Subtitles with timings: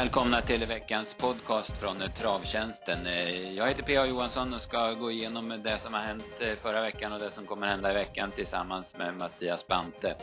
[0.00, 3.06] välkomna till veckans podcast från Travtjänsten.
[3.06, 4.06] Eh, jag heter P.A.
[4.06, 7.46] Johansson och ska gå igenom det som har hänt eh, förra veckan och det som
[7.46, 10.14] kommer hända i veckan tillsammans med Mattias Bante.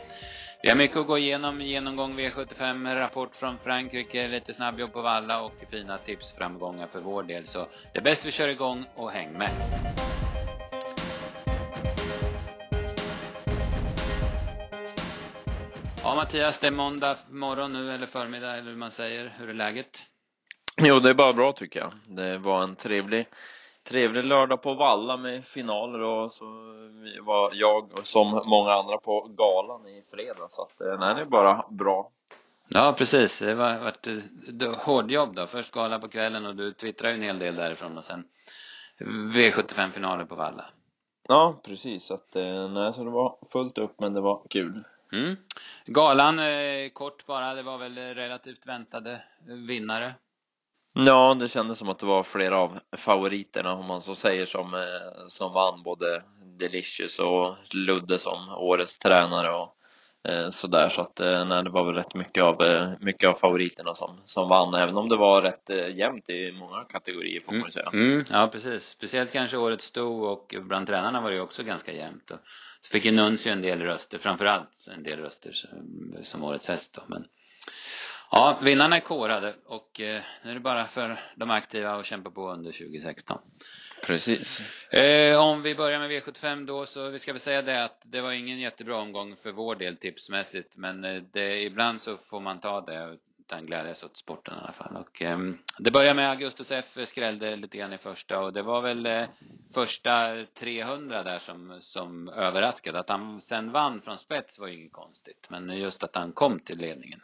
[0.62, 1.60] Vi har mycket att gå igenom.
[1.60, 7.46] Genomgång V75, rapport från Frankrike, lite snabbjobb på Valla och fina tipsframgångar för vår del.
[7.46, 9.52] Så det är bäst vi kör igång och häng med.
[16.08, 19.34] Ja Mattias, det är måndag morgon nu eller förmiddag eller hur man säger.
[19.38, 19.98] Hur är läget?
[20.76, 21.92] Jo, det är bara bra tycker jag.
[22.06, 23.28] Det var en trevlig,
[23.88, 26.44] trevlig lördag på Valla med finaler och så
[27.20, 30.54] var jag som många andra på galan i fredags.
[30.54, 32.10] Så att, eh, nej, det är bara bra.
[32.68, 33.38] Ja, precis.
[33.38, 34.06] Det var varit
[34.76, 35.46] hårdjobb då.
[35.46, 38.24] Först gala på kvällen och du twittrade en hel del därifrån och sen
[39.34, 40.64] V75-finaler på Valla.
[41.28, 42.04] Ja, precis.
[42.04, 44.84] Så att, eh, nej, så det var fullt upp men det var kul.
[45.12, 45.36] Mm.
[45.86, 49.12] Galan, eh, kort bara, det var väl relativt väntade
[49.48, 50.14] eh, vinnare?
[50.92, 54.74] Ja, det kändes som att det var flera av favoriterna om man så säger som,
[54.74, 56.22] eh, som vann både
[56.58, 59.77] Delicious och Ludde som årets tränare och
[60.28, 63.34] Eh, sådär så att eh, nej, det var väl rätt mycket av, eh, mycket av
[63.34, 67.64] favoriterna som, som vann även om det var rätt jämnt i många kategorier får man
[67.64, 67.88] ju säga.
[67.92, 68.84] Mm, mm, ja precis.
[68.84, 72.30] Speciellt kanske årets sto och bland tränarna var det ju också ganska jämnt.
[72.30, 72.38] Och
[72.80, 76.94] så fick ju Nuncio en del röster, framförallt en del röster som, som årets häst
[76.94, 77.02] då.
[77.06, 77.24] Men
[78.30, 82.30] ja, vinnarna är korade och eh, nu är det bara för de aktiva att kämpa
[82.30, 83.38] på under 2016.
[84.06, 84.60] Precis.
[84.90, 88.20] Eh, om vi börjar med V75 då så vi ska väl säga det att det
[88.20, 92.60] var ingen jättebra omgång för vår del tipsmässigt men eh, det, ibland så får man
[92.60, 94.96] ta det utan glädjas åt sporten i alla fall.
[94.96, 95.38] Och eh,
[95.78, 99.28] det börjar med Augustus F skrällde lite grann i första och det var väl eh,
[99.74, 102.98] första 300 där som, som överraskade.
[102.98, 105.46] Att han sen vann från spets var ju inget konstigt.
[105.50, 107.20] Men just att han kom till ledningen.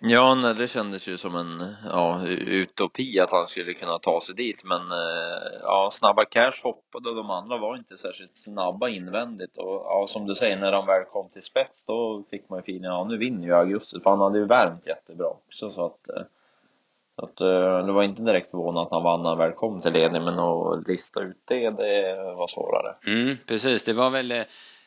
[0.00, 4.34] Ja, nej, det kändes ju som en ja, utopi att han skulle kunna ta sig
[4.34, 9.56] dit men eh, ja, snabba cash hoppade och de andra var inte särskilt snabba invändigt
[9.56, 12.62] och ja, som du säger när de väl kom till spets då fick man ju
[12.62, 16.08] feelingen, ja nu vinner ju Augustus för han hade ju värmt jättebra också så att
[16.08, 16.22] eh,
[17.16, 19.80] så att eh, det var inte direkt förvånande att han vann när han väl kom
[19.80, 22.94] till ledning men att lista ut det, det var svårare.
[23.06, 23.84] Mm, precis.
[23.84, 24.44] Det var väl Eh,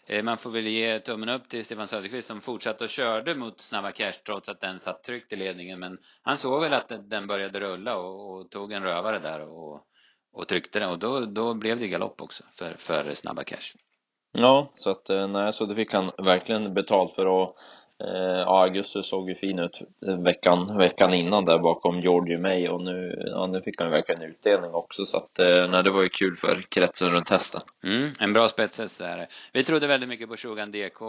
[0.08, 3.62] Eh, man får väl ge tummen upp till Stefan Söderqvist som fortsatte och körde mot
[3.62, 5.80] Snabba Cash trots att den satt tryggt i ledningen.
[5.80, 9.86] Men han såg väl att den började rulla och, och tog en rövare där och,
[10.34, 13.76] och tryckte den och då, då blev det galopp också för, för Snabba Cash.
[14.34, 17.58] Ja, så att eh, nej, så det fick han verkligen betalt för och
[18.08, 19.80] Eh, ja, Augustus såg ju fin ut
[20.26, 24.22] veckan, veckan innan där bakom Georgie May och nu, ja, nu fick han ju verkligen
[24.22, 27.62] utdelning också så att, eh, nej, det var ju kul för kretsen runt hästen.
[27.84, 29.28] Mm, en bra spetshäst där.
[29.54, 31.02] Vi trodde väldigt mycket på Shogan DK.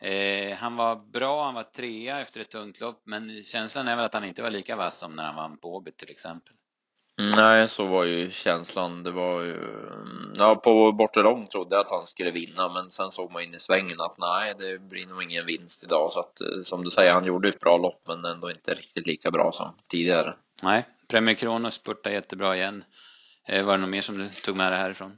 [0.00, 4.04] Eh, han var bra, han var trea efter ett tungt lopp, men känslan är väl
[4.04, 6.54] att han inte var lika vass som när han vann på Åby till exempel.
[7.16, 9.02] Nej, så var ju känslan.
[9.02, 9.56] Det var ju,
[10.34, 13.54] ja på bortre lång trodde jag att han skulle vinna men sen såg man in
[13.54, 16.90] i svängen att nej, det blir nog ingen vinst idag så att eh, som du
[16.90, 20.34] säger, han gjorde ett bra lopp men ändå inte riktigt lika bra som tidigare.
[20.62, 22.84] Nej, Premier Kronos spurtade jättebra igen.
[23.48, 25.16] Eh, var det något mer som du tog med dig härifrån?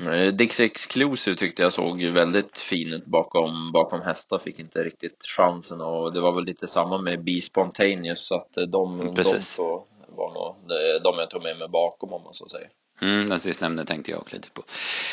[0.00, 5.24] Eh, Dix Exclusive tyckte jag såg väldigt fin ut bakom, bakom hästar, fick inte riktigt
[5.36, 9.32] chansen och det var väl lite samma med Be Spontaneous så att de, Precis.
[9.32, 9.86] de så
[10.16, 10.56] var nog
[11.02, 12.70] de jag tog med mig bakom om man så säger.
[13.02, 14.62] Mm, den sistnämnda tänkte jag också lite på.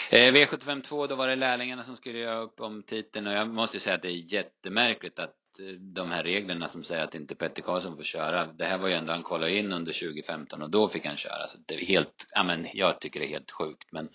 [0.09, 3.47] Eh, V75 2, då var det lärlingarna som skulle göra upp om titeln och jag
[3.47, 7.35] måste säga att det är jättemärkligt att eh, de här reglerna som säger att inte
[7.35, 8.45] Petter Karlsson får köra.
[8.45, 11.47] Det här var ju ändå, han kollade in under 2015 och då fick han köra.
[11.47, 14.09] Så det är helt, ja men jag tycker det är helt sjukt men,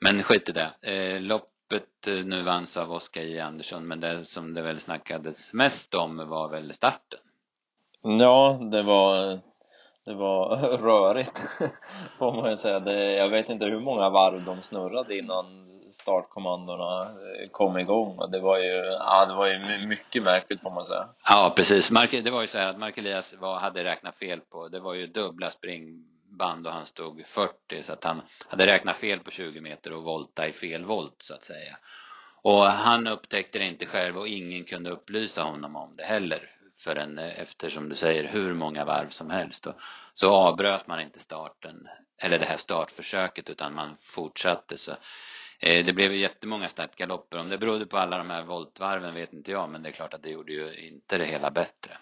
[0.00, 0.70] men skit i det.
[0.92, 5.52] Eh, loppet eh, nu vanns av Oskar J Andersson men det som det väl snackades
[5.52, 7.20] mest om var väl starten.
[8.02, 9.40] Ja, det var
[10.04, 11.44] det var rörigt
[12.18, 12.80] får man ju säga.
[12.80, 18.30] Det, jag vet inte hur många varv de snurrade innan startkommandona eh, kom igång och
[18.30, 21.08] det var ju, ja det var ju mycket märkligt får man säga.
[21.24, 21.90] Ja precis.
[21.90, 24.80] Mark, det var ju så här att Mark Elias var, hade räknat fel på, det
[24.80, 29.30] var ju dubbla springband och han stod 40 så att han hade räknat fel på
[29.30, 31.76] 20 meter och volta i fel volt så att säga.
[32.42, 37.18] Och han upptäckte det inte själv och ingen kunde upplysa honom om det heller förrän
[37.18, 39.66] efter, som du säger, hur många varv som helst.
[39.66, 39.74] Och
[40.14, 41.88] så avbröt man inte starten,
[42.18, 44.78] eller det här startförsöket, utan man fortsatte.
[44.78, 44.90] Så
[45.60, 47.38] eh, det blev ju jättemånga startgalopper.
[47.38, 50.14] Om det berodde på alla de här voltvarven vet inte jag, men det är klart
[50.14, 51.98] att det gjorde ju inte det hela bättre.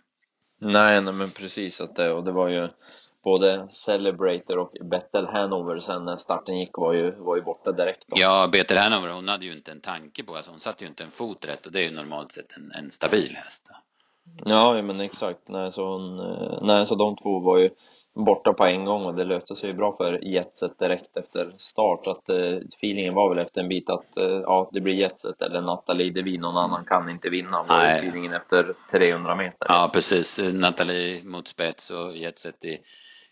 [0.59, 2.69] Nej, nej men precis att det, och det var ju
[3.23, 8.05] både Celebrator och Bettel Hanover sen när starten gick var ju, var ju borta direkt
[8.07, 8.17] då.
[8.19, 11.05] Ja, Bettel Hanover hon hade ju inte en tanke på, alltså hon satte ju inte
[11.05, 13.71] en fot rätt och det är ju normalt sett en, en stabil häst.
[14.45, 15.49] Ja, men exakt.
[15.49, 16.17] Nej, så hon,
[16.67, 17.71] nej, så de två var ju
[18.15, 22.05] borta på en gång och det löste sig ju bra för Jetset direkt efter start
[22.05, 25.43] så att eh, feelingen var väl efter en bit att eh, ja, det blir Jetset
[25.43, 29.67] eller Nathalie Devin, någon annan kan inte vinna var feelingen efter 300 meter.
[29.69, 30.39] Ja, precis.
[30.39, 32.79] Nathalie mot spets och Jetset i,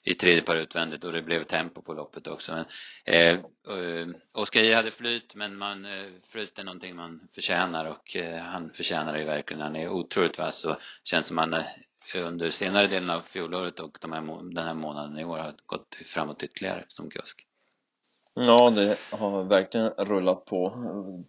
[0.05, 2.53] i tredje par utvändigt och det blev tempo på loppet också.
[2.53, 2.65] Men,
[3.05, 3.39] eh,
[3.77, 8.43] eh, Oskar J hade flyt men man, eh, flyt är någonting man förtjänar och eh,
[8.43, 9.63] han förtjänar det ju verkligen.
[9.63, 11.65] Han är otroligt vass och känns som han eh,
[12.15, 15.55] under senare delen av fjolåret och de här, må- den här månaden i år har
[15.67, 17.47] gått framåt ytterligare som kusk.
[18.35, 20.73] Ja, det har verkligen rullat på,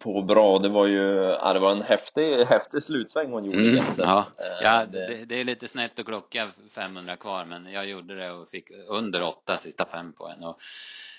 [0.00, 0.58] på bra.
[0.58, 4.44] Det var ju, ja, det var en häftig, häftig slutsväng hon gjorde Mm, ja, Eh,
[4.62, 8.48] ja det- det, är lite snett att klocka 500 kvar men jag gjorde det och
[8.48, 10.58] fick under åtta sista fem på en och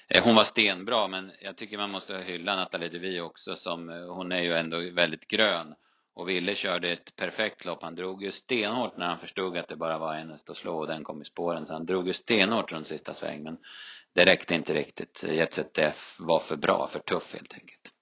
[0.09, 4.13] eh, hon var stenbra men jag tycker man måste hylla Nathalie Devi också som, eh,
[4.15, 5.75] hon är ju ändå väldigt grön
[6.15, 7.83] och Ville körde ett perfekt lopp.
[7.83, 10.77] Han drog ju stenhårt när han förstod att det bara var en häst att slå
[10.77, 11.65] och den kom i spåren.
[11.65, 13.57] Så han drog ju stenhårt runt sista sväng men
[14.15, 15.23] det räckte inte riktigt.
[15.23, 17.93] Jetset F var för bra, för tuff helt enkelt.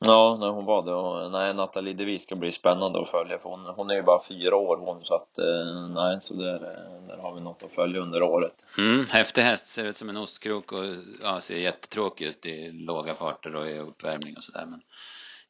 [0.00, 3.50] Ja, nej, hon var det och nej, Nathalie Devi ska bli spännande att följa för
[3.50, 7.06] hon, hon är ju bara fyra år hon så att eh, nej, så där, eh,
[7.08, 8.54] där har vi något att följa under året.
[8.78, 10.84] Mm, häftig häst, ser ut som en ostkrok och
[11.22, 14.80] ja, ser jättetråkig ut i låga farter och i uppvärmning och sådär men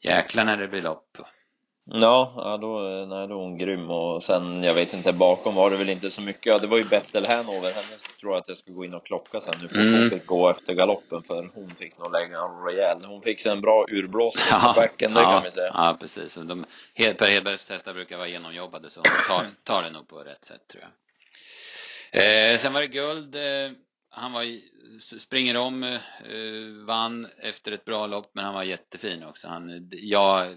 [0.00, 1.18] jäklar när det blir lopp.
[1.90, 5.70] Ja, ja då, nej, då är hon grym och sen, jag vet inte, bakom var
[5.70, 6.46] det väl inte så mycket.
[6.46, 7.86] Ja, det var ju Bettel Hanover, henne
[8.20, 10.00] tror jag att jag ska gå in och klocka sen nu för Mm.
[10.00, 13.52] hon fick gå efter galoppen för hon fick nog lägga en rejäl, hon fick sig
[13.52, 15.70] en bra urblåsning Ja, på backen, det ja, kan vi säga.
[15.74, 16.34] Ja, precis.
[16.34, 16.64] De,
[16.96, 20.68] Per Hedbergs hästar brukar vara genomjobbade så hon tar, tar det nog på rätt sätt
[20.68, 20.90] tror jag.
[22.12, 23.34] Eh, sen var det guld.
[23.34, 23.70] Eh,
[24.10, 24.44] han var,
[25.18, 25.98] springer om, eh,
[26.86, 29.48] vann efter ett bra lopp men han var jättefin också.
[29.48, 30.56] Han, jag,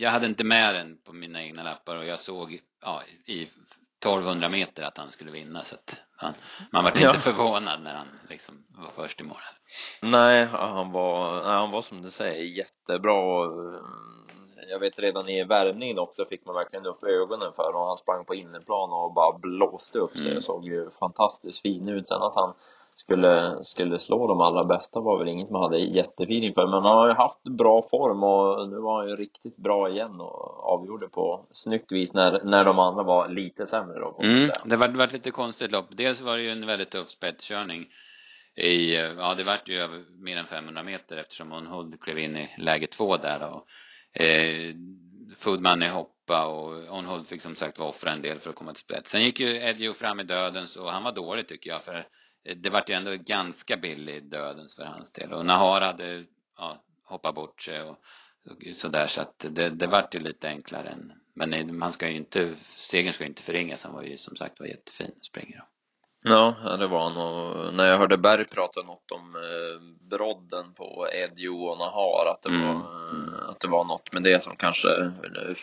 [0.00, 4.48] jag hade inte med den på mina egna lappar och jag såg, ja, i 1200
[4.48, 6.34] meter att han skulle vinna så att han,
[6.72, 7.12] man var inte Ja.
[7.12, 9.36] förvånad när han liksom var först i mål.
[10.02, 13.80] Nej, han var, nej, han var som du säger jättebra och, eh,
[14.70, 17.88] jag vet redan i värmningen också fick man verkligen upp ögonen för honom.
[17.88, 20.30] Han sprang på innerplan och bara blåste upp sig.
[20.30, 20.42] Mm.
[20.42, 22.08] Såg ju fantastiskt fin ut.
[22.08, 22.54] Sen att han
[23.00, 26.66] skulle, skulle slå de allra bästa var väl inget man hade jättefeeling för.
[26.66, 30.20] Men han har ju haft bra form och nu var han ju riktigt bra igen
[30.20, 34.20] och avgjorde på snyggt vis när, när de andra var lite sämre då.
[34.22, 35.86] Mm, det var, det var ett lite konstigt lopp.
[35.90, 37.86] Dels var det ju en väldigt tuff spetskörning
[38.56, 42.48] i, ja det vart ju över mer än 500 meter eftersom Onhold klev in i
[42.58, 44.74] läge två där och eh,
[45.38, 49.10] Foodmoney hoppa och Onhold fick som sagt offra en del för att komma till spets.
[49.10, 52.06] Sen gick ju Edjo fram i dödens och han var dålig tycker jag för
[52.56, 56.24] det vart ju ändå ganska billig dödens för hans del och Nahar hade,
[56.56, 57.96] ja, hoppat bort sig och
[58.46, 62.16] och sådär så att det, det vart ju lite enklare än, men man ska ju
[62.16, 63.82] inte, segern ska ju inte förringas.
[63.82, 65.64] Han var ju som sagt var jättefin springare.
[66.22, 71.08] Ja, det var han och när jag hörde Berg prata något om eh, brodden på
[71.12, 72.66] Edjo och Nahar att det Mm.
[72.68, 74.88] var eh, att det var något med det som kanske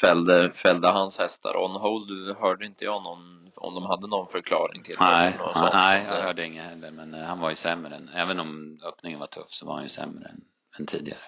[0.02, 1.58] fällde, fällde hans hästar.
[1.58, 5.70] On hold hörde inte jag någon om de hade någon förklaring till Nej, det.
[5.74, 9.20] nej, jag hörde inget heller men eh, han var ju sämre än, även om öppningen
[9.20, 10.42] var tuff så var han ju sämre än,
[10.80, 11.20] än tidigare.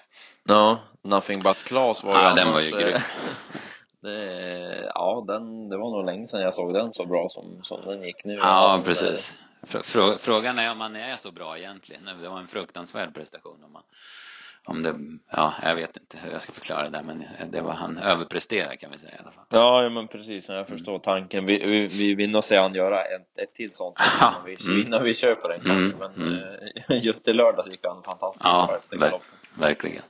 [0.44, 3.00] Ja, Nothing But Class var ju Ja, den annars, var ju grym.
[4.02, 7.80] det, ja, den, det var nog länge sedan jag såg den så bra som, som
[7.86, 8.34] den gick nu.
[8.34, 9.30] Ja, precis.
[9.62, 12.04] Frå- frå- Frågan är om han är så bra egentligen.
[12.22, 13.82] Det var en fruktansvärd prestation om man,
[14.64, 14.94] om det,
[15.30, 18.74] ja, jag vet inte hur jag ska förklara det där men det var han överpresterar
[18.76, 19.44] kan vi säga i alla fall.
[19.50, 21.46] Ja, ja men precis, jag förstår tanken.
[21.46, 24.56] Vi, vi, vi vill nog se han göra ett, ett till sånt Ja, innan, vi,
[24.72, 24.86] mm.
[24.86, 25.96] innan vi köper den kanske.
[25.96, 26.42] Mm, Men mm.
[26.88, 29.28] eh, just i lördags gick han fantastiskt Ja, bra efter ver- galoppen.
[29.58, 30.02] verkligen.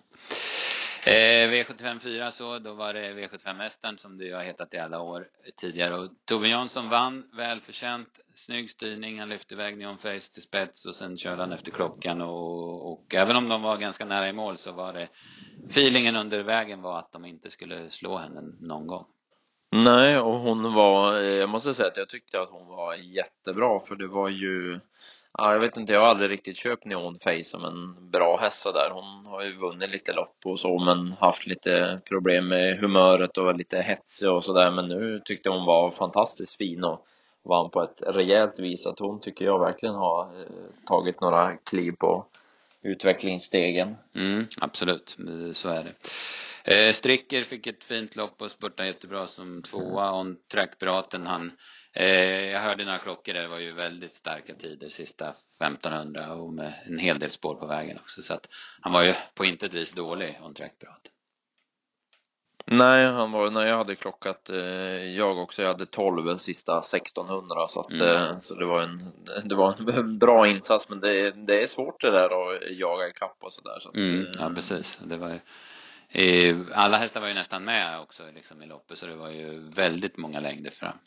[1.04, 5.26] Eh, V75 4 så, då var det V75-mästaren som det har hetat i alla år
[5.56, 10.86] tidigare och Tove Jansson vann, välförtjänt, snygg styrning, han lyfte iväg Neon Face till spets
[10.86, 14.32] och sen körde han efter klockan och, och även om de var ganska nära i
[14.32, 15.08] mål så var det
[15.70, 19.06] feelingen under vägen var att de inte skulle slå henne någon gång.
[19.72, 23.80] Nej, och hon var, eh, jag måste säga att jag tyckte att hon var jättebra
[23.80, 24.80] för det var ju
[25.38, 28.64] Ja, jag vet inte, jag har aldrig riktigt köpt Neon Face som en bra häst
[28.64, 28.90] där.
[28.90, 33.44] Hon har ju vunnit lite lopp och så men haft lite problem med humöret och
[33.44, 37.06] var lite hetsig och sådär men nu tyckte hon var fantastiskt fin och
[37.42, 41.92] vann på ett rejält vis att hon tycker jag verkligen har eh, tagit några kliv
[41.92, 42.26] på
[42.82, 43.96] utvecklingsstegen.
[44.14, 45.16] Mm, absolut,
[45.52, 45.94] så är det.
[46.64, 50.12] Eh, Stricker fick ett fint lopp och spurtade jättebra som tvåa.
[50.12, 51.52] On track-piraten han,
[51.92, 56.72] jag hörde några klockor där, det var ju väldigt starka tider sista 1500 och med
[56.86, 58.22] en hel del spår på vägen också.
[58.22, 58.46] Så att
[58.80, 61.12] han var ju på intet vis dålig, On track-piraten.
[62.66, 64.56] Nej, han var, när jag hade klockat, eh,
[65.16, 68.06] jag också, jag hade 12 sista 1600 så att, Mm.
[68.06, 69.12] eh, så det var en,
[69.44, 73.36] det var en bra insats men det, det är svårt det där att jaga ikapp
[73.40, 74.98] och sådär så att, Mm, eh, ja precis.
[75.04, 75.40] Det var ju,
[76.08, 79.58] eh, alla hästar var ju nästan med också liksom i loppet så det var ju
[79.74, 80.98] väldigt många längder fram.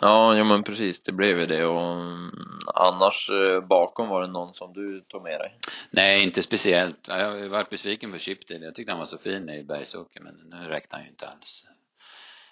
[0.00, 2.30] Ja, ja men precis, det blev ju det och mm,
[2.74, 5.58] annars eh, bakom var det någon som du tog med dig?
[5.90, 7.08] Nej, inte speciellt.
[7.08, 8.64] Jag har varit besviken på Chipdale.
[8.64, 11.66] Jag tyckte han var så fin i Bergsåker men nu räckte han ju inte alls.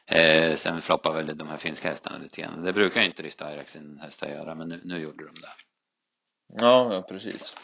[0.06, 2.62] Eh, sen floppar väl de här finska hästarna lite grann.
[2.62, 3.30] Det brukar ju inte
[3.66, 5.52] sin hästar göra men nu, nu gjorde de det.
[6.64, 7.54] Ja, ja precis.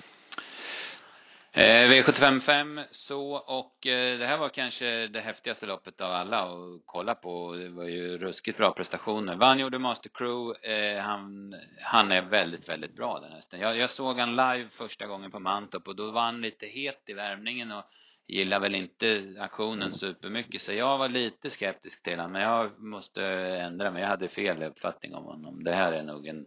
[1.52, 6.82] Eh, V755 så och eh, det här var kanske det häftigaste loppet av alla att
[6.86, 7.54] kolla på.
[7.54, 9.36] Det var ju ruskigt bra prestationer.
[9.36, 10.72] Vann gjorde Master Crew.
[10.72, 13.60] Eh, han, han är väldigt, väldigt bra den hästen.
[13.60, 17.02] Jag, jag såg han live första gången på Mantorp och då var han lite het
[17.06, 17.84] i värmningen och
[18.26, 23.24] gillar väl inte aktionen supermycket så jag var lite skeptisk till honom men jag måste
[23.62, 24.02] ändra mig.
[24.02, 25.64] Jag hade fel uppfattning om honom.
[25.64, 26.46] Det här är nog en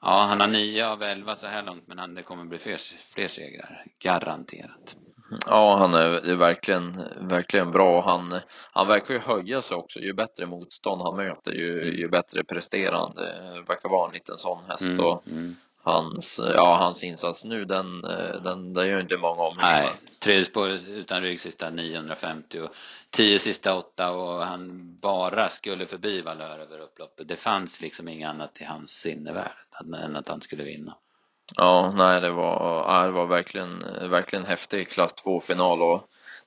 [0.00, 2.80] Ja, han har nio av elva så här långt men han, det kommer bli fler,
[3.14, 3.84] fler segrar.
[3.98, 4.96] Garanterat.
[5.46, 6.92] Ja, han är, är verkligen,
[7.28, 8.02] verkligen bra.
[8.02, 8.40] Han,
[8.72, 10.00] han verkar ju höja sig också.
[10.00, 13.22] Ju bättre motstånd han möter, ju, ju bättre presterande.
[13.68, 15.56] Verkar vara en liten sån häst Mm, och mm.
[15.86, 19.56] Hans, ja hans insats nu den, eh, den, den gör inte många om.
[19.56, 22.70] Nej, tredje spår utan rygg sista 950 och
[23.10, 27.28] tio sista åtta och han bara skulle förbi Valör över upploppet.
[27.28, 29.52] Det fanns liksom inget annat i hans sinnevärld
[30.04, 30.96] än att han skulle vinna.
[31.56, 33.78] Ja, nej det var, ja, det var verkligen,
[34.10, 36.00] verkligen häftig klass 2 final och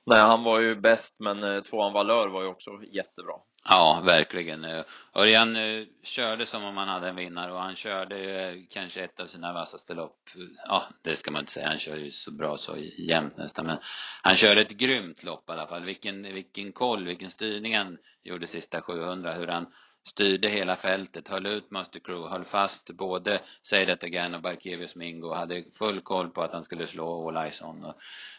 [0.06, 3.34] nej han var ju bäst men eh, tvåan Valör var ju också jättebra.
[3.64, 4.84] Ja, verkligen.
[5.14, 9.20] Örjan eh, körde som om han hade en vinnare och han körde eh, kanske ett
[9.20, 10.18] av sina vassaste lopp.
[10.66, 11.68] Ja, det ska man inte säga.
[11.68, 13.66] Han kör ju så bra så jämnt nästan.
[13.66, 13.78] Men
[14.22, 15.84] han körde ett grymt lopp i alla fall.
[15.84, 19.32] Vilken, vilken koll, vilken styrning han gjorde sista 700.
[19.32, 19.66] Hur han
[20.08, 24.96] styrde hela fältet, höll ut Master Crew, höll fast både Say That Again och Barkevius
[24.96, 25.32] Mingo.
[25.34, 27.84] Hade full koll på att han skulle slå All Eyes On.
[27.84, 27.94] Och,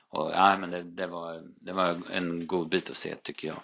[0.09, 3.57] och ja, men det, det var, det var en god bit att se tycker jag.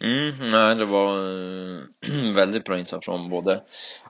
[0.00, 3.60] Mm, nej det var eh, väldigt bra insats från både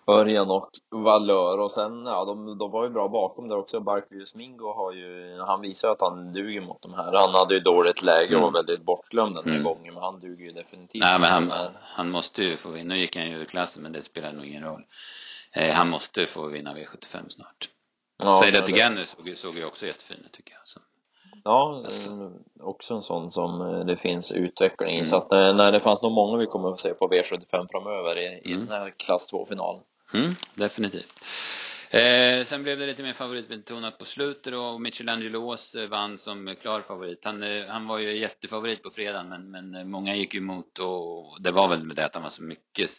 [0.07, 3.81] Örjan och Valör och sen, ja de, de var ju bra bakom där också.
[3.81, 7.13] Barkvius Mingo har ju, han visar att han duger mot de här.
[7.13, 8.53] Han hade ju dåligt läge och var Mm.
[8.59, 9.65] väldigt bortglömd den här Mm.
[9.65, 11.01] gången men han duger ju definitivt.
[11.03, 11.53] Nej men han,
[11.83, 12.95] han måste ju få vinna.
[12.95, 14.83] Nu gick han ju ur klassen men det spelar nog ingen roll.
[15.53, 17.69] Eh, han måste ju få vinna V75 snart.
[18.23, 20.61] Ja, Säg det till Ganner såg, ju- såg ju också jättefin ut tycker jag.
[20.65, 20.81] Så.
[21.47, 24.99] Ja, eh, också en sån som eh, det finns utveckling i.
[24.99, 25.11] Mm.
[25.11, 28.19] Så att eh, nej, det fanns nog många vi kommer att se på V75 framöver
[28.19, 28.67] i, i Mm.
[28.67, 29.83] den här klass 2-finalen.
[30.15, 31.15] Mm, definitivt.
[31.91, 36.57] Eh, sen blev det lite mer favoritbetonat på slutet då och Michelangelo Ås vann som
[36.63, 37.25] klar favorit.
[37.25, 41.51] Han, eh, han var ju jättefavorit på fredagen men, men många gick emot och det
[41.51, 42.91] var väl med det att han var så mycket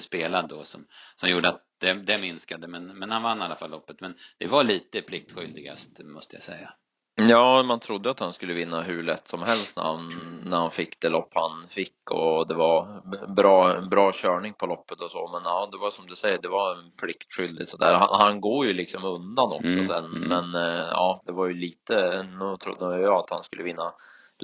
[0.00, 3.56] spelad då som, som gjorde att det, det minskade men, men han vann i alla
[3.56, 4.00] fall loppet.
[4.00, 6.72] Men det var lite pliktskyldigast måste jag säga.
[7.16, 10.12] Ja, man trodde att han skulle vinna hur lätt som helst när han,
[10.44, 13.02] när han fick det lopp han fick och det var
[13.34, 16.48] bra, bra körning på loppet och så men ja, det var som du säger, det
[16.48, 17.92] var en pliktskyldig sådär.
[17.92, 20.28] Han, han går ju liksom undan också Mm, sen mm.
[20.28, 23.92] men eh, ja, det var ju lite, nu trodde jag att han skulle vinna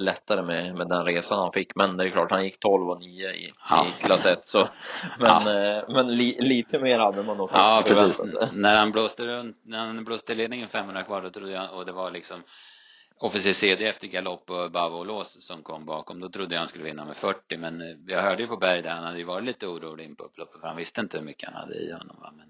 [0.01, 2.99] lättare med, med den resan han fick men det är klart han gick 12 och
[2.99, 3.87] 9 i, Ja.
[3.87, 4.67] i klass 1 så
[5.19, 8.15] men, eh, men li, lite mer hade man nog Ja, precis.
[8.15, 8.49] sig.
[8.53, 11.91] När han blåste runt, när han blåste ledningen 500 kvar, då trodde jag, och det
[11.91, 12.43] var liksom
[13.19, 16.69] Officer CD efter galopp och Bavo och Lås som kom bakom, då trodde jag han
[16.69, 19.23] skulle vinna med 40 men eh, jag hörde ju på Berg där han hade ju
[19.23, 21.91] varit lite orolig in på upploppet för han visste inte hur mycket han hade i
[21.91, 22.33] honom va?
[22.37, 22.47] men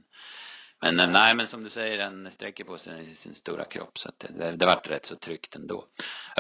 [0.82, 3.98] men eh, nej men som du säger, den sträcker på sig i sin stora kropp
[3.98, 5.86] så att det, det, det vart rätt så tryggt ändå.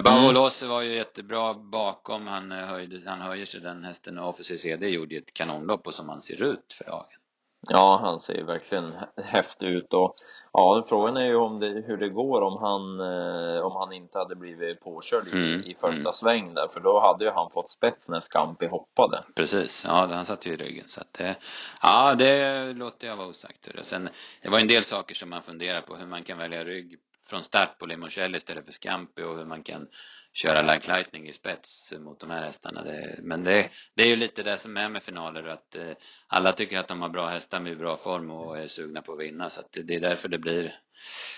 [0.03, 0.69] Bavo och Mm.
[0.69, 4.87] Var ju jättebra bakom, han eh, höjde, han höjer sig den hästen och Officer CD
[4.87, 7.20] gjorde ju ett kanonlopp och som han ser ut för dagen.
[7.69, 10.15] Ja, han ser ju verkligen hä- häftig ut och
[10.53, 14.17] ja, frågan är ju om det, hur det går om han, eh, om han inte
[14.17, 16.13] hade blivit påkörd i, Mm, i första mm.
[16.13, 19.23] sväng där, för då hade ju han fått spets när Scampi hoppade.
[19.35, 21.35] Precis, ja han satt ju i ryggen så att det,
[21.81, 23.67] ja det låter jag vara osagt.
[23.67, 23.83] hörru.
[23.83, 24.09] Sen,
[24.43, 26.97] det var en del saker som man funderar på, hur man kan välja rygg
[27.29, 29.87] från start på Limoncello istället för Scampi och hur man kan
[30.33, 32.83] köra Like Lightning i spets mot de här hästarna.
[32.83, 35.91] Det, men det, det är ju lite det som är med finaler att eh,
[36.27, 39.19] alla tycker att de har bra hästar med bra form och är sugna på att
[39.19, 40.75] vinna så att det, det är därför det blir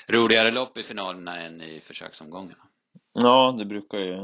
[0.07, 2.63] roligare lopp i finalerna än i försöksomgångarna.
[3.15, 4.15] Ja, det brukar ju,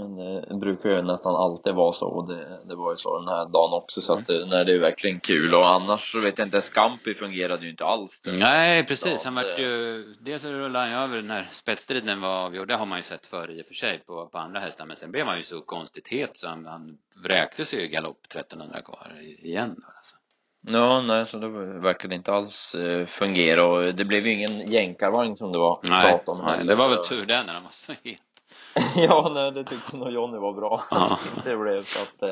[0.49, 3.45] det brukar ju nästan alltid vara så och det, det var ju så den här
[3.45, 6.47] dagen också så att det, nej, det är verkligen kul och annars så vet jag
[6.47, 8.21] inte, Scampi fungerade ju inte alls.
[8.25, 9.23] Nej, precis.
[9.25, 12.67] Han vart det- ju, dels så rullade han ju över den här spetsstriden var avgjord.
[12.67, 14.85] Det har man ju sett förr i och för sig på, på andra hästar.
[14.85, 18.25] Men sen blev han ju så konstigt het så han, han vräkte sig i galopp
[18.29, 20.15] 1300 kvar igen då alltså.
[20.67, 21.47] Ja, nej, så det
[21.79, 26.11] verkade inte alls eh, fungera och det blev ju ingen jänkarvagn som det var Nej,
[26.11, 26.63] prat om nej, heller.
[26.67, 28.19] det var väl tur det när han var så het.
[28.95, 30.83] ja, nej, det tyckte nog Johnny var bra.
[30.91, 31.19] Ja.
[31.43, 32.29] det blev så att eh,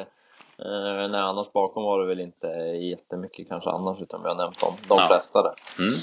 [0.66, 2.48] eh, nej, annars bakom var det väl inte
[2.92, 5.08] jättemycket kanske annars utan vi har nämnt dem, de Ja.
[5.08, 5.54] flesta där.
[5.80, 6.00] Mm.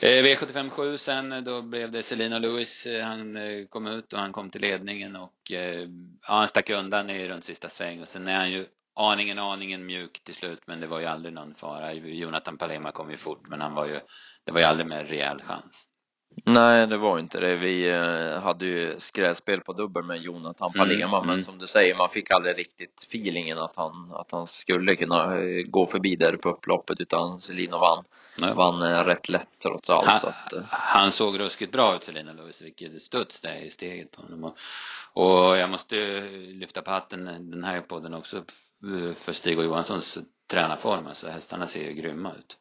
[0.00, 3.36] Eh, V75 7 sen, då blev det Selina Lewis, eh, han
[3.70, 5.88] kom ut och han kom till ledningen och eh,
[6.22, 10.24] han stack undan i runt sista sväng och sen är han ju aningen, aningen mjuk
[10.24, 11.92] till slut men det var ju aldrig någon fara.
[11.92, 14.00] Jonathan Palema kom ju fort men han var ju,
[14.44, 15.84] det var ju aldrig en rejäl chans.
[16.44, 17.56] Nej, det var inte det.
[17.56, 21.42] Vi eh, hade ju skrädspel på dubbel med Jonathan Mm, Palema, men mm.
[21.42, 25.62] som du säger, man fick aldrig riktigt feelingen att han, att han skulle kunna eh,
[25.66, 28.04] gå förbi där på upploppet, utan Selina vann,
[28.56, 30.08] vann eh, rätt lätt trots allt.
[30.08, 33.70] Han, så att, han såg ruskigt bra ut Selina Lewis, vilket studs det är i
[33.70, 34.52] steget på honom.
[35.12, 35.96] Och, jag måste
[36.30, 38.44] lyfta på hatten den här podden också
[39.20, 40.18] för Stig och Johanssons
[40.50, 41.06] tränarform.
[41.06, 42.56] Alltså hästarna ser ju grymma ut.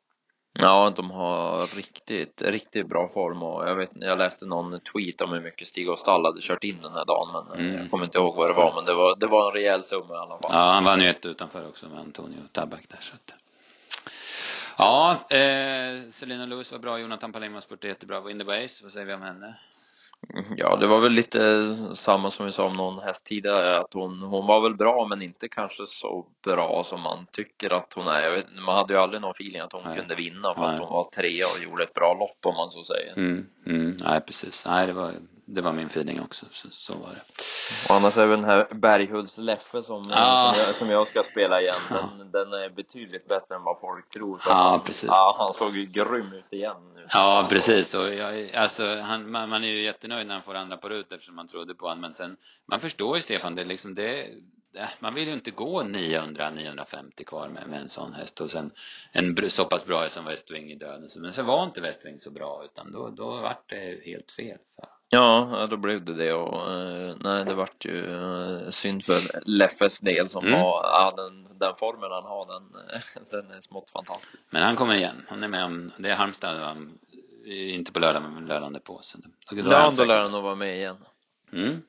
[0.59, 5.31] Ja, de har riktigt, riktigt bra form och jag vet jag läste någon tweet om
[5.33, 7.81] hur mycket Stig och Stall hade kört in den här dagen, men eh, Mm.
[7.81, 10.13] jag kommer inte ihåg vad det var, men det var, det var en rejäl summa
[10.13, 10.51] i alla fall.
[10.51, 13.33] Ja, han vann ju ett utanför också med Antonio Tabak där så att.
[14.77, 18.21] Ja, eh, Selina Lewis var bra, Jonathan Palema spurtade jättebra.
[18.21, 19.55] Windy Ways, vad säger vi om henne?
[20.57, 21.39] Ja, det var väl lite
[21.95, 25.21] samma som vi sa om någon häst tidigare, att hon, hon var väl bra men
[25.21, 28.31] inte kanske så bra som man tycker att hon är.
[28.31, 29.97] Vet, man hade ju aldrig någon feeling att hon Nej.
[29.97, 30.79] kunde vinna fast Nej.
[30.79, 33.17] hon var trea och gjorde ett bra lopp om man så säger.
[33.17, 34.63] Mm, mm, nej precis.
[34.65, 35.13] Nej, det var,
[35.49, 36.45] det var min feeling också.
[36.51, 37.21] Så, så var det.
[37.89, 40.53] Och annars är väl den här Berghults Leffe som, Ja.
[40.55, 44.09] som, jag, som jag ska spela igen, den, den är betydligt bättre än vad folk
[44.09, 44.37] tror.
[44.37, 45.07] För Ja, han, precis.
[45.07, 47.05] Ja, han såg ju grym ut igen nu.
[47.13, 47.93] Ja, precis.
[47.93, 51.11] Och jag, alltså, han, man, man är ju jättenöjd när han får andra på rut
[51.11, 52.01] eftersom man trodde på honom.
[52.01, 54.27] Men sen, man förstår ju Stefan, det är liksom det,
[54.73, 58.41] det man vill ju inte gå 900-950 kvar med, med en sån häst.
[58.41, 58.71] Och sen
[59.11, 61.09] en så pass bra häst som Westwing i döden.
[61.15, 64.57] Men sen var inte Westwing så bra utan då, då vart det helt fel.
[64.75, 64.85] Så.
[65.09, 69.99] Ja, då blev det det och eh, nej, det vart ju eh, synd för Leffes
[69.99, 70.59] del som Mm.
[70.59, 72.63] har, ja, den, den formen han har, den,
[73.31, 74.33] den är smått fantastisk.
[74.49, 75.25] Men han kommer igen.
[75.29, 76.75] Han är med om, det är Halmstad, va?
[77.45, 79.21] inte på lördag men lördagen på sen.
[79.49, 80.97] Då, då är Ja, då lär han nog vara med igen.
[81.53, 81.81] Mm.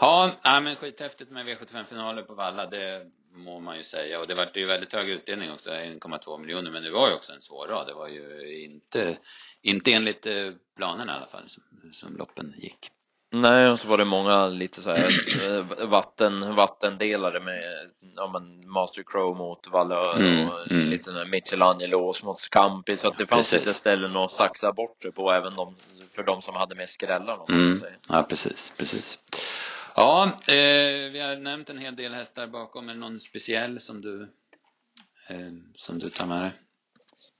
[0.00, 4.20] Ja, ja men skithäftigt med V75-finaler på Valla, det må man ju säga.
[4.20, 6.70] Och det vart ju väldigt hög utdelning också, 1,2 miljoner.
[6.70, 7.86] Men det var ju också en svår rad.
[7.86, 9.16] Det var ju inte,
[9.62, 12.90] inte enligt eh, planerna i alla fall, som, som loppen gick.
[13.30, 15.08] Nej, och så var det många lite så här
[15.42, 20.90] eh, vatten, vattendelare med, ja men Master Crow mot Valör Mm, och mm.
[20.90, 23.66] lite sån här Michelangelo mot Scampi så att det fanns Precis.
[23.66, 25.76] lite ställen att saxa bort sig på även de,
[26.16, 27.74] för de som hade med skrällar om man Mm.
[27.74, 27.98] så säger.
[28.08, 29.18] Ja, precis, precis.
[29.96, 32.88] Ja, eh, vi har nämnt en hel del hästar bakom.
[32.88, 34.22] Är det någon speciell som du,
[35.28, 36.52] eh, som du tar med dig?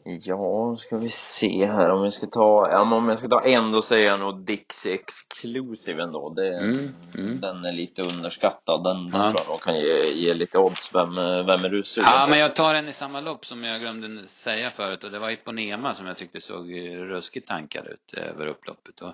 [0.07, 3.45] Ja, ska vi se här om vi ska ta, ja men om jag ska ta
[3.45, 6.31] en då säger jag nog Dixie Exclusive ändå.
[6.35, 7.41] Det, Mm, mm.
[7.41, 8.85] Den är lite underskattad.
[8.85, 9.31] Den, den Ja.
[9.31, 10.95] tror jag nog kan ge, ge lite odds.
[10.95, 13.65] Vem, eh, vem är du sugen Ja, men jag tar en i samma lopp som
[13.65, 17.87] jag glömde säga förut och det var Iponema som jag tyckte såg eh, ruskigt tankad
[17.87, 19.13] ut över upploppet och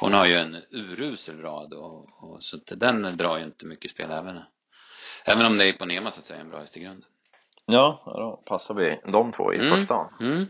[0.00, 4.10] hon har ju en urusel rad och, och så den drar ju inte mycket spel
[4.10, 4.38] även
[5.24, 7.08] även om det är Iponema så att säga en bra häst i grunden.
[7.66, 9.70] Ja, då passar vi de två i Mm.
[9.78, 10.08] första.
[10.20, 10.46] Mm.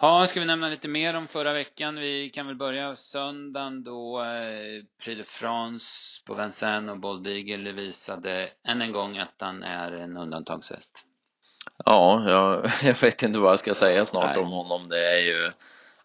[0.00, 1.96] Ja, ska vi nämna lite mer om förra veckan?
[1.96, 5.86] Vi kan väl börja söndagen då eh, Prix de France
[6.26, 11.04] på Vincennes och Bold Eagle visade än en gång att han är en undantagshäst.
[11.84, 14.38] Ja, jag, jag vet inte vad jag ska säga snart Nej.
[14.44, 14.88] om honom.
[14.88, 15.50] Det är ju,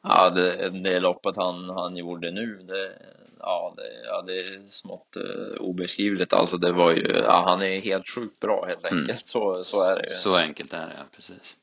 [0.03, 2.95] ja det, det loppet han, han gjorde nu, det,
[3.45, 6.33] ja det, ja det är smått uh, obeskrivligt.
[6.33, 8.99] Alltså det var ju, ja han är helt sjukt bra helt Mm.
[9.01, 9.27] enkelt.
[9.27, 10.13] Så, så är det ju.
[10.15, 11.57] Så enkelt är det, ja, precis.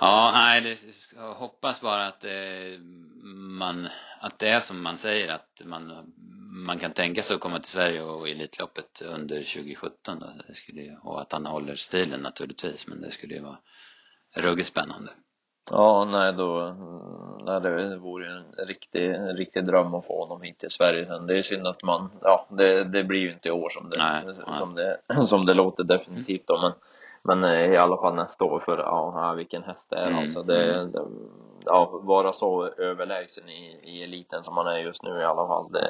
[0.00, 0.78] Ja, nej, det,
[1.16, 2.78] jag hoppas bara att det,
[3.58, 3.88] man,
[4.20, 6.12] att det är som man säger, att man,
[6.66, 10.26] man kan tänka sig att komma till Sverige och Elitloppet under 2017 då.
[10.48, 13.58] Det skulle ju, och att han håller stilen naturligtvis, men det skulle ju vara
[14.34, 15.10] ruggigt spännande.
[15.70, 16.74] Ja, nej då,
[17.44, 21.26] nej det vore en riktig, en riktig dröm att få honom hit till Sverige sen.
[21.26, 23.98] Det är synd att man, ja det, det blir ju inte i år som det,
[23.98, 24.58] Nej, nej.
[24.58, 26.72] som det, som det låter definitivt då men
[27.28, 30.18] men eh, i alla fall nästa år för ja, ja vilken häst det är Mm,
[30.18, 31.04] alltså det, det,
[31.64, 35.72] ja vara så överlägsen i, i eliten som man är just nu i alla fall
[35.72, 35.88] det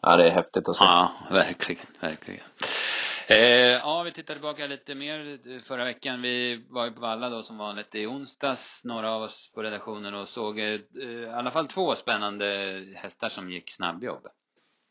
[0.00, 0.84] ja, det är häftigt att se.
[0.84, 2.40] Ja, verkligen, verkligen.
[3.30, 3.38] Eh,
[3.82, 6.22] ja, vi tittar tillbaka lite mer förra veckan.
[6.22, 10.14] Vi var ju på Valla då som vanligt i onsdags, några av oss på redaktionen
[10.14, 12.46] och såg eh, i alla fall två spännande
[12.96, 14.26] hästar som gick snabbjobb.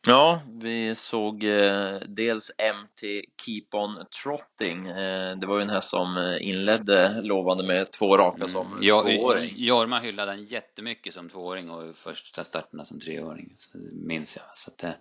[0.08, 3.02] Ja, vi såg eh, dels MT
[3.46, 4.88] Keep On Trotting.
[4.88, 8.50] Eh, det var ju en häst som eh, inledde lovande med två raka mm.
[8.50, 9.54] som ja, tvååring.
[9.56, 13.54] Jorma hyllade den jättemycket som tvååring och första starterna som treåring.
[13.58, 14.46] Så minns jag.
[14.56, 14.96] Så att det,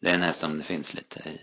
[0.00, 1.40] det är en häst som det finns lite i.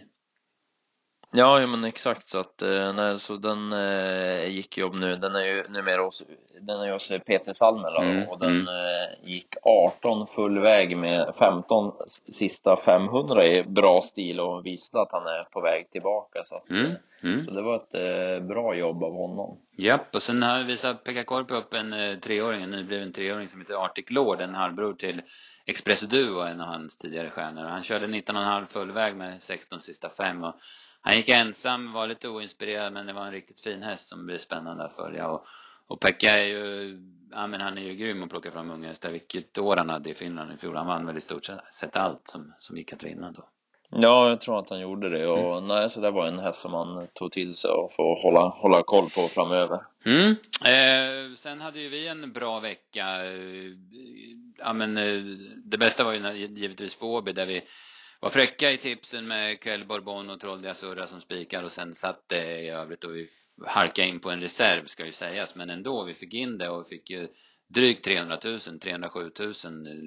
[1.32, 5.36] Ja, ja men exakt så att, eh, nej, så den eh, gick jobb nu, den
[5.36, 6.24] är ju numera hos,
[6.62, 8.68] den är hos Peter Salmela mm, och den mm.
[8.68, 11.92] eh, gick 18 full väg med 15
[12.32, 16.70] sista 500 i bra stil och visade att han är på väg tillbaka så att,
[16.70, 17.46] mm, eh, mm.
[17.46, 19.58] så det var ett eh, bra jobb av honom.
[19.78, 23.62] Japp, och sen har visat Pekka Korpi upp en eh, treåring, en nybliven treåring som
[23.62, 25.22] heter Arctic Lord, en halvbror till
[25.66, 27.64] Expresso Duo, en av hans tidigare stjärnor.
[27.64, 30.56] Han körde 19,5 full väg med 16 sista fem och
[31.02, 34.38] han gick ensam, var lite oinspirerad men det var en riktigt fin häst som blir
[34.38, 35.48] spännande att följa och
[35.88, 36.98] och Pekka är ju,
[37.32, 39.12] ja men han är ju grym att plocka fram unga hästar.
[39.12, 40.76] Vilket år han hade i Finland i fjol.
[40.76, 41.46] Han vann väl i stort
[41.80, 43.44] sett allt som, som gick att vinna då.
[43.90, 45.68] Ja, jag tror att han gjorde det och mm.
[45.68, 48.84] nej, så det var en häst som han tog till sig och får hålla, hålla
[48.84, 49.80] koll på framöver.
[50.06, 50.32] Mm.
[50.66, 53.26] Eh, sen hade ju vi en bra vecka.
[53.26, 53.72] Eh,
[54.58, 55.22] ja men eh,
[55.66, 57.62] det bästa var ju givetvis på Åby där vi
[58.20, 62.30] var fräcka i tipsen med Quell, Bourbon och Trolldia Surra som spikar och sen satt
[62.30, 63.28] det i övrigt och vi
[63.66, 66.88] halkade in på en reserv ska ju sägas men ändå vi fick in det och
[66.88, 67.28] fick ju
[67.68, 69.54] drygt 300 000, 307 000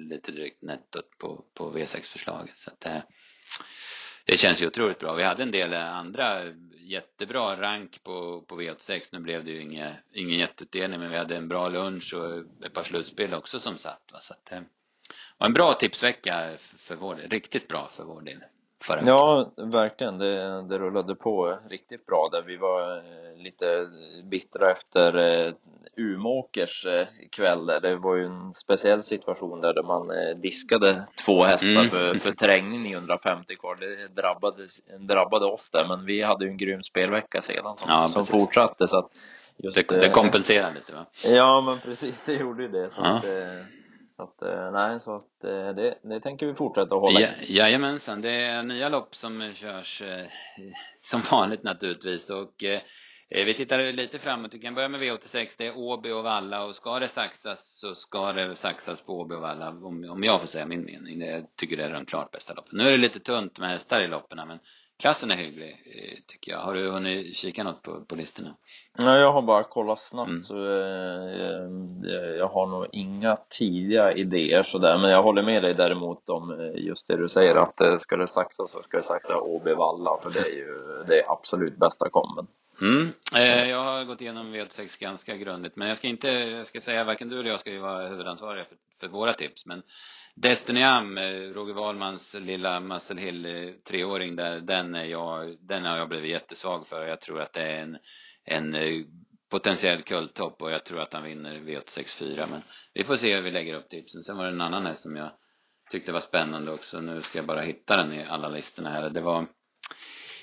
[0.09, 3.03] lite drygt nettot på, på V6-förslaget så att det,
[4.25, 5.13] det känns ju otroligt bra.
[5.13, 6.43] Vi hade en del andra
[6.77, 9.09] jättebra rank på, på V86.
[9.11, 12.73] Nu blev det ju inget, ingen jätteutdelning men vi hade en bra lunch och ett
[12.73, 14.19] par slutspel också som satt va.
[14.19, 14.61] Så att eh,
[15.41, 17.29] var en bra tipsvecka för vår del.
[17.29, 18.43] Riktigt bra för vår del.
[18.83, 20.17] Förra ja, verkligen.
[20.17, 22.41] Det, det rullade på riktigt bra där.
[22.41, 23.65] Vi var eh, lite
[24.23, 25.53] bittra efter eh,
[25.97, 27.79] Umåkers eh, kväll där.
[27.79, 30.07] Det var ju en speciell situation där, där man
[30.41, 31.89] diskade två hästar mm.
[31.89, 33.75] för, för terrängen 950 kvar.
[33.75, 34.67] Det drabbade,
[34.99, 38.87] drabbade oss där, men vi hade ju en grym spelvecka sedan som, ja, som fortsatte
[38.87, 39.09] så att
[39.57, 41.05] just, det, det kompenserades va?
[41.23, 42.89] Ja, men precis, det gjorde ju det.
[42.89, 43.17] Så ja.
[43.17, 43.25] att,
[44.15, 47.29] så att, eh, nej, så att eh, det, det tänker vi fortsätta att hålla ja,
[47.41, 50.25] Jajamensan, det är nya lopp som körs eh,
[51.01, 52.63] som vanligt naturligtvis och
[53.33, 54.53] vi tittar lite framåt.
[54.53, 55.47] Vi kan börja med V86.
[55.57, 59.35] Det är Åby och Valla och ska det saxas så ska det saxas på Åby
[59.35, 61.19] och Valla om, om jag får säga min mening.
[61.19, 62.77] Det, jag tycker det är de klart bästa loppen.
[62.77, 64.59] Nu är det lite tunt med hästar i loppen men
[65.01, 66.59] klassen är hygglig, eh, tycker jag.
[66.59, 68.55] Har du hunnit kika något på, på listorna?
[68.99, 70.41] Nej, jag har bara kollat snabbt mm.
[70.41, 71.63] så eh,
[72.13, 76.51] eh, jag har nog inga tidiga idéer sådär men jag håller med dig däremot om
[76.51, 80.17] eh, just det du säger att ska det saxas så ska det saxa Åby Valla
[80.23, 82.47] för det är ju det är absolut bästa komben.
[82.81, 83.13] Mm.
[83.35, 87.03] Eh, jag har gått igenom V86 ganska grundligt men jag ska inte, jag ska säga
[87.03, 89.83] varken du eller jag ska ju vara huvudansvariga för, för våra tips men
[90.35, 95.85] Destiny Am, eh, Roger Wahlmans lilla Muscle Hill eh, treåring där, den är jag, den
[95.85, 97.05] har jag blivit jättesvag för.
[97.05, 97.97] Jag tror att det är en,
[98.45, 99.01] en eh,
[99.49, 102.61] potentiell kulttopp och jag tror att han vinner V864 men
[102.93, 104.23] vi får se hur vi lägger upp tipsen.
[104.23, 105.29] Sen var det en annan häst som jag
[105.91, 107.01] tyckte var spännande också.
[107.01, 109.09] Nu ska jag bara hitta den i alla listorna här.
[109.09, 109.45] Det var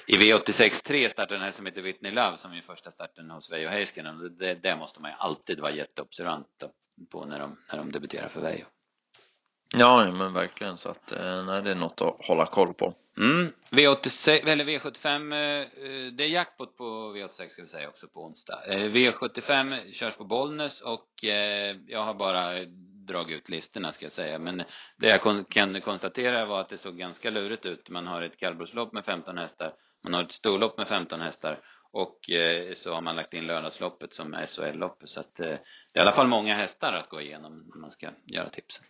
[0.09, 3.51] i V86 3 startade den här som heter Whitney Love som är första starten hos
[3.51, 4.37] Veijo Heiskanen.
[4.38, 6.64] Det, det måste man ju alltid vara jätteobservant
[7.11, 8.64] på när de, när de debuterar för Veijo.
[9.71, 12.92] Ja, men verkligen så att, eh, nej, det är något att hålla koll på.
[13.18, 13.53] Mm.
[13.71, 18.59] V86, eller V75, eh, det är jackpot på V86 ska vi säga också på onsdag.
[18.68, 21.09] Eh, V75 körs på Bollnäs och
[21.87, 22.53] jag har bara
[23.09, 24.38] dragit ut listorna ska jag säga.
[24.38, 24.62] Men
[24.99, 27.90] det jag kan konstatera var att det såg ganska lurigt ut.
[27.90, 29.75] Man har ett kallblodslopp med 15 hästar.
[30.05, 31.61] Man har ett storlopp med 15 hästar.
[31.92, 35.09] Och eh, så har man lagt in lördagsloppet som SHL-loppet.
[35.09, 37.90] Så att eh, det är i alla fall många hästar att gå igenom när man
[37.90, 38.85] ska göra tipsen.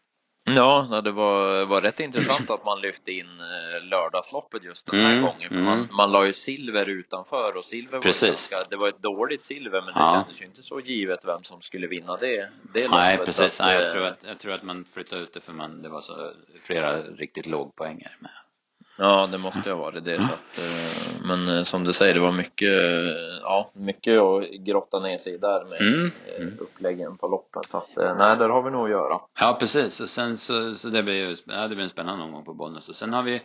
[0.56, 5.12] Ja, det var, var rätt intressant att man lyfte in eh, lördagsloppet just den här
[5.12, 5.48] mm, gången.
[5.48, 5.64] För mm.
[5.64, 8.22] man, man la ju silver utanför och silver Precis.
[8.22, 10.12] var ganska, det var ett dåligt silver men det ja.
[10.12, 12.90] kändes ju inte så givet vem som skulle vinna det, det loppet.
[12.90, 13.60] Nej, precis.
[13.60, 15.82] Att, Nej, jag eh, tror att, jag tror att man flyttade ut det för man,
[15.82, 16.32] det var så
[16.62, 18.30] flera riktigt lågpoängare med.
[19.00, 20.16] Ja, det måste ha varit det.
[20.16, 24.50] Så att, eh, men eh, som du säger, det var mycket, eh, ja, mycket att
[24.50, 26.10] grotta ner sig där med mm.
[26.38, 26.58] mm.
[26.60, 27.62] uppläggen på loppen.
[27.66, 29.20] Så att, nej, där har vi nog att göra.
[29.40, 30.00] Ja, precis.
[30.00, 32.88] Och sen så, så det blir ju, ja, det blir en spännande omgång på Bollnäs.
[32.88, 33.42] Och sen har vi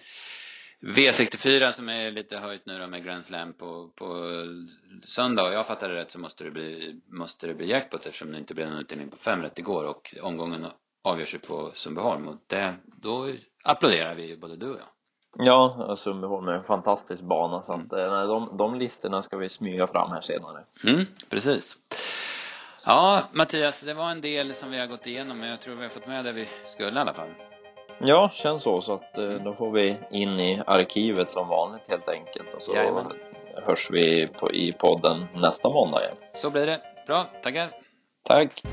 [0.83, 4.05] V64 som är lite höjt nu då med Grand Slam på, på
[5.03, 5.43] söndag.
[5.43, 8.37] Och jag fattar det rätt så måste det bli, måste det bli jackpot eftersom det
[8.37, 10.65] inte blev någon utdelning på fem rätt igår och omgången
[11.03, 13.29] avgörs ju på Sundbyholm och det, då
[13.63, 14.92] applåderar vi både du och jag.
[15.37, 18.27] Ja, Sundbyholm är en fantastisk bana så att mm.
[18.27, 20.63] de, de listorna ska vi smyga fram här senare.
[20.83, 21.75] Mm, precis.
[22.85, 25.83] Ja, Mattias, det var en del som vi har gått igenom, men jag tror vi
[25.83, 27.29] har fått med det vi skulle i alla fall.
[27.99, 28.81] Ja, känns så.
[28.81, 32.53] Så att eh, då får vi in i arkivet som vanligt helt enkelt.
[32.53, 33.11] Och så Jajamän.
[33.65, 36.15] hörs vi på, i podden nästa måndag igen.
[36.33, 36.81] Så blir det.
[37.07, 37.69] Bra, tackar.
[38.23, 38.63] Tack.